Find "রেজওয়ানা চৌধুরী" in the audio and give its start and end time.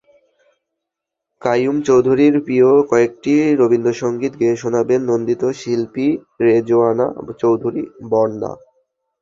6.41-7.81